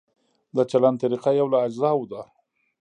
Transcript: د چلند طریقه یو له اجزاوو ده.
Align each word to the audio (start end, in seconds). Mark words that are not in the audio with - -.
د 0.55 0.57
چلند 0.71 0.97
طریقه 1.03 1.31
یو 1.39 1.47
له 1.53 1.57
اجزاوو 1.67 2.09
ده. 2.11 2.21